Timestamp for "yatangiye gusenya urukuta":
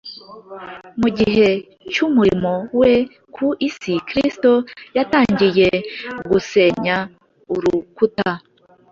4.97-8.29